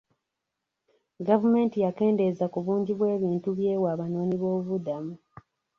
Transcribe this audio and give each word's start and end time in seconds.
Gavumenti 1.27 1.77
yakendeeza 1.85 2.45
ku 2.53 2.59
bungi 2.65 2.91
bw'ebintu 2.99 3.49
by'ewa 3.57 3.87
abanoonyi 3.93 4.35
b'obubuddamu. 4.41 5.13